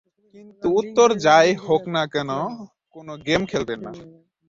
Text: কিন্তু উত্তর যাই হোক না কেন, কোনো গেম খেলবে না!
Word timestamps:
কিন্তু 0.35 0.67
উত্তর 0.79 1.07
যাই 1.25 1.49
হোক 1.65 1.83
না 1.95 2.03
কেন, 2.13 2.29
কোনো 2.95 3.11
গেম 3.27 3.41
খেলবে 3.51 3.75
না! 3.77 3.91